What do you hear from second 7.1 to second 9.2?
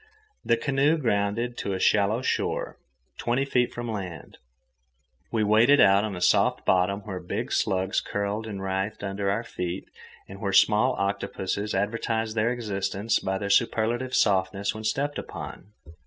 big slugs curled and writhed